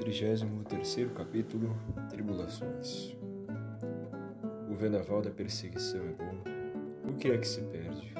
[0.00, 1.76] 33 capítulo
[2.08, 3.14] Tribulações
[4.70, 7.10] O vendaval da perseguição é bom.
[7.10, 8.14] O que é que se perde?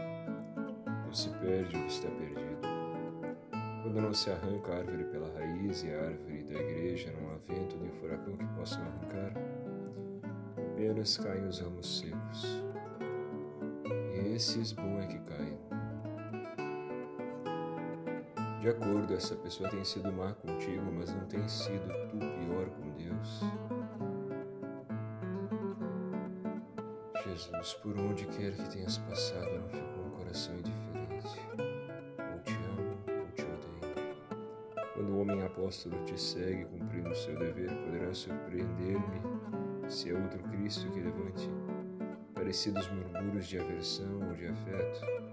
[1.07, 2.61] Não se perde o que está perdido.
[3.83, 7.37] Quando não se arranca a árvore pela raiz e a árvore da igreja não há
[7.49, 9.33] vento nem furacão que possam arrancar,
[10.59, 12.63] apenas caem os ramos secos.
[14.15, 15.80] E esses bom é que caem.
[18.61, 22.91] De acordo, essa pessoa tem sido má contigo, mas não tem sido tu pior com
[22.91, 23.41] Deus.
[27.25, 31.41] Jesus, por onde quer que tenhas passado, não ficou um coração indiferente.
[32.19, 34.93] Ou te amo, ou te odeio.
[34.93, 40.39] Quando o homem apóstolo te segue cumprindo o seu dever, poderá surpreender-me se é outro
[40.51, 41.49] Cristo que levante
[42.35, 45.30] parecidos murmúrios de aversão ou de afeto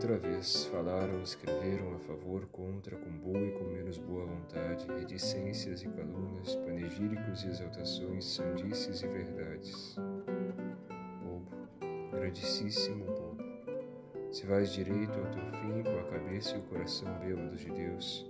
[0.00, 5.82] Outra vez falaram, escreveram a favor, contra, com boa e com menos boa vontade, reticências
[5.82, 9.96] e calúnias, panegíricos e exaltações, sandices e verdades.
[11.22, 11.50] Bobo,
[12.12, 13.44] grandíssimo bobo,
[14.32, 18.26] se vais direito ao teu fim com a cabeça e o coração bêbados de Deus,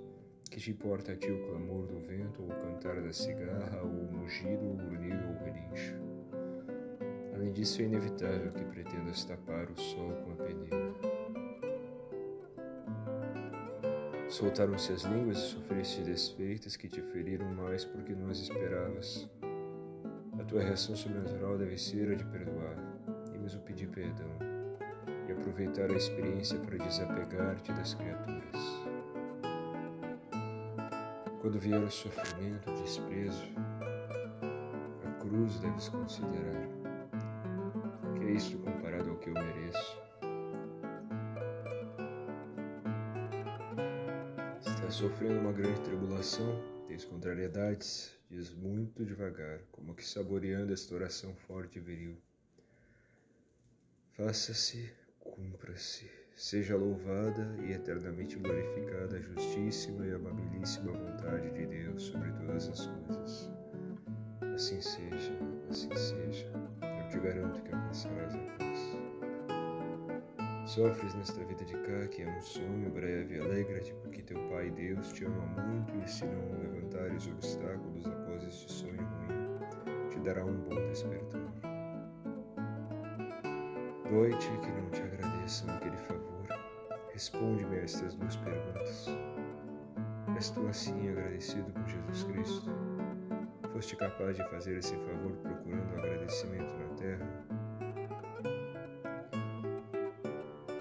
[0.50, 4.08] que te importa a ti o clamor do vento, ou o cantar da cigarra, ou
[4.08, 5.94] o mugido, ou o grunhido, ou o relincho?
[7.32, 11.19] Além disso, é inevitável que pretendas tapar o sol com a peneira.
[14.30, 19.28] Soltaram-se as línguas e sofreste desfeitas que te feriram mais porque não as esperavas.
[20.38, 22.76] A tua reação sobrenatural deve ser a de perdoar,
[23.34, 24.30] e mesmo pedir perdão,
[25.28, 28.80] e aproveitar a experiência para desapegar-te das criaturas.
[31.40, 33.48] Quando vier o sofrimento, o desprezo,
[35.04, 36.68] a cruz deves considerar.
[38.14, 40.09] Que é isto comparado ao que eu mereço?
[44.90, 51.78] Sofrendo uma grande tribulação, tens contrariedades, diz muito devagar, como que saboreando esta oração forte
[51.78, 52.16] e viril.
[54.12, 62.32] Faça-se, cumpra-se, seja louvada e eternamente glorificada a justíssima e amabilíssima vontade de Deus sobre
[62.32, 63.50] todas as coisas.
[64.54, 65.32] Assim seja,
[65.68, 69.09] assim seja, eu te garanto que alcançarás a paz.
[70.70, 75.12] Sofres nesta vida de cá, que é um sonho breve, alegra-te, porque teu Pai Deus
[75.12, 80.54] te ama muito, e se não levantares obstáculos após este sonho ruim, te dará um
[80.60, 81.40] bom despertar.
[84.08, 86.46] Dói-te que não te agradeçam aquele favor.
[87.12, 89.08] Responde-me a estas duas perguntas.
[90.36, 92.70] És tu assim agradecido com Jesus Cristo?
[93.72, 97.59] Foste capaz de fazer esse favor procurando agradecimento na terra?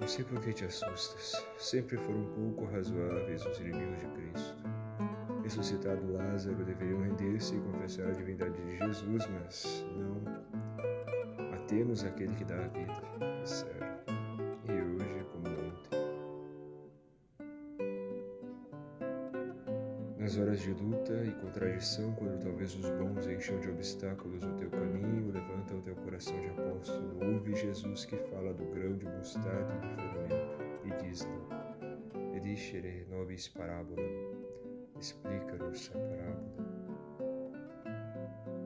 [0.09, 1.45] Sei por que te assustas.
[1.57, 4.63] Sempre foram pouco razoáveis os inimigos de Cristo.
[5.43, 10.21] Ressuscitado Lázaro deveriam render-se e confessar a divindade de Jesus, mas não.
[11.51, 13.01] Matemos aquele que dá a vida,
[13.43, 13.78] disseram.
[20.29, 24.69] Nas horas de luta e contradição, quando talvez os bons encham de obstáculos o teu
[24.69, 29.73] caminho, levanta o teu coração de apóstolo, ouve Jesus que fala do grão de mostarda
[29.73, 34.03] e do fermento, e diz-lhe, Edicere nobis parabola,
[34.99, 36.53] explica-nos a parábola.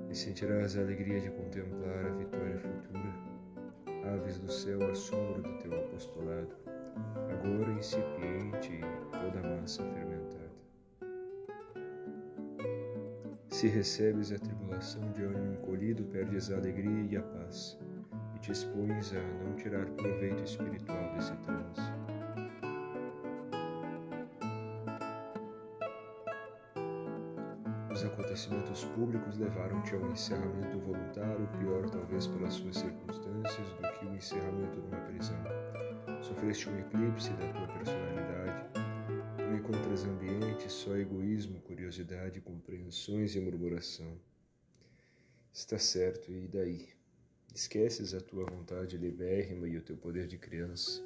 [0.09, 3.13] E sentirás a alegria de contemplar a vitória futura,
[4.13, 6.57] aves do céu, assombro do teu apostolado,
[7.31, 8.81] agora incipiente
[9.13, 10.02] toda a massa fermentada.
[13.53, 17.77] Se recebes a tribulação de ânimo encolhido, perdes a alegria e a paz,
[18.35, 21.93] e te expões a não tirar proveito espiritual desse transe.
[27.91, 34.05] Os acontecimentos públicos levaram-te a um encerramento voluntário, pior talvez pelas suas circunstâncias do que
[34.07, 35.37] o encerramento numa prisão.
[36.23, 38.83] Sofreste um eclipse da tua personalidade
[39.53, 44.17] não encontras ambiente, só egoísmo, curiosidade, compreensões e murmuração.
[45.51, 46.89] Está certo, e daí?
[47.53, 51.03] Esqueces a tua vontade libérrima e o teu poder de criança.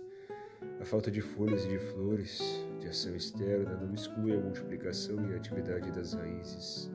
[0.80, 2.42] A falta de folhas e de flores,
[2.80, 6.90] de ação externa, não exclui a multiplicação e a atividade das raízes.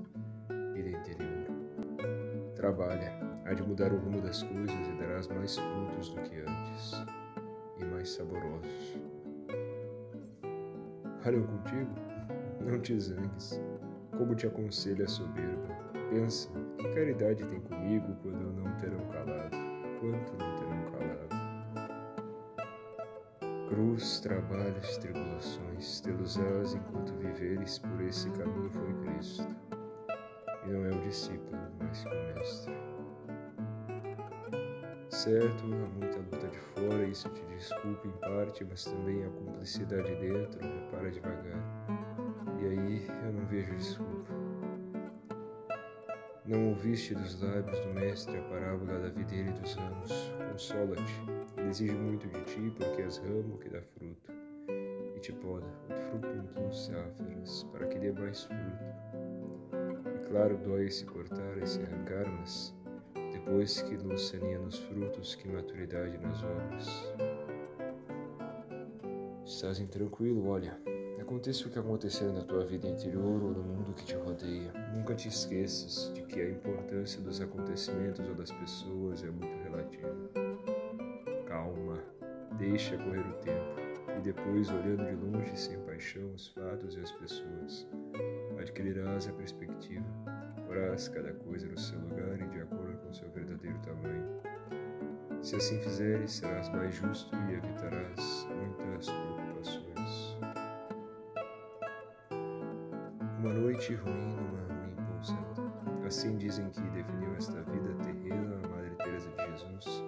[0.73, 1.47] Vida interior.
[2.55, 3.13] Trabalha,
[3.45, 6.93] há de mudar o rumo das coisas e darás mais frutos do que antes,
[7.79, 8.97] e mais saborosos.
[11.23, 12.12] Falam contigo?
[12.65, 13.61] Não te zangues.
[14.17, 15.69] Como te aconselha a soberba.
[16.11, 16.49] Pensa,
[16.79, 19.57] que caridade tem comigo quando não terão calado?
[20.01, 21.33] Quanto não terão calado?
[23.73, 29.49] cruz, trabalhos, tribulações, tê-los-ás enquanto viveres por esse caminho foi Cristo.
[30.67, 32.75] E não é o discípulo, mas o mestre.
[35.09, 40.15] Certo, há muita luta de fora, isso te desculpa em parte, mas também a cumplicidade
[40.17, 40.61] dentro,
[40.91, 42.12] para devagar.
[42.63, 44.33] E aí eu não vejo desculpa.
[46.47, 50.33] Não ouviste dos lábios do Mestre a parábola da videira e dos ramos?
[50.53, 51.23] Consola-te.
[51.57, 54.33] Ele exige muito de ti, porque és ramo que dá fruto.
[55.17, 55.67] E te poda,
[56.55, 58.85] dos áferas, para que dê mais fruto.
[60.15, 62.73] E claro, dói se cortar e se arrancar, mas
[63.33, 67.13] depois que luz seria nos frutos, que maturidade nas obras.
[69.45, 70.92] Estás intranquilo, olha.
[71.23, 75.15] Aconteça o que acontecer na tua vida interior ou no mundo que te rodeia, nunca
[75.15, 80.13] te esqueças de que a importância dos acontecimentos ou das pessoas é muito relativa.
[81.47, 82.03] Calma,
[82.59, 83.81] deixa correr o tempo
[84.19, 87.87] e depois, olhando de longe sem paixão os fatos e as pessoas,
[88.59, 90.05] adquirirás a perspectiva,
[90.67, 94.43] porás cada coisa no seu lugar e de acordo com seu verdadeiro tamanho.
[95.41, 99.32] Se assim fizeres, serás mais justo e evitarás muitas preocupações.
[103.83, 106.07] Noite ruim numa ruim pousada.
[106.07, 110.05] Assim dizem que definiu esta vida terrena a Madre Teresa de Jesus.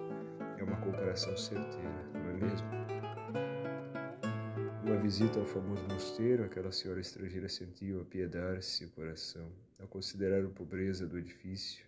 [0.57, 2.67] É uma comparação certeira, não é mesmo?
[4.81, 10.49] Uma visita ao famoso mosteiro, aquela senhora estrangeira sentiu apiedar-se o coração ao considerar a
[10.49, 11.85] pobreza do edifício.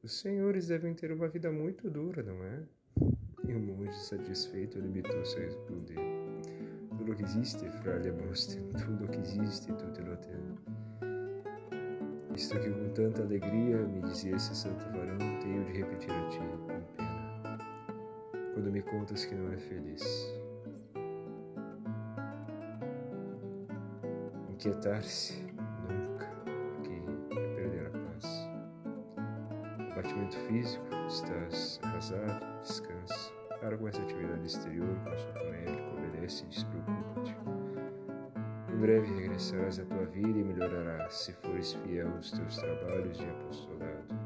[0.00, 2.62] Os senhores devem ter uma vida muito dura, não é?
[3.48, 6.17] E o monge, satisfeito, limitou-se a responder.
[7.08, 10.58] Tudo que existe, frade Amosten, tudo que existe, tudo lo tenho.
[12.36, 16.38] Isto que com tanta alegria me dizia esse santo varão, tenho de repetir a ti,
[16.38, 17.58] com pena,
[18.52, 20.04] quando me contas que não é feliz.
[24.50, 25.42] Inquietar-se
[25.88, 28.50] nunca, porque é perder a paz.
[29.96, 33.32] Batimento físico, estás arrasado, descansa.
[33.62, 35.87] Para com essa atividade exterior, o médico, obedece
[36.24, 37.36] e despreocupa-te.
[38.72, 43.24] Em breve regressarás à tua vida e melhorarás se fores fiel aos teus trabalhos de
[43.24, 44.17] apostolado.